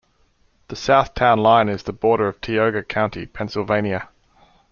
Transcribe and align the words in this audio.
The 0.69 0.75
south 0.75 1.13
town 1.13 1.37
line 1.43 1.69
is 1.69 1.83
the 1.83 1.93
border 1.93 2.27
of 2.27 2.41
Tioga 2.41 2.81
County, 2.81 3.27
Pennsylvania. 3.27 4.09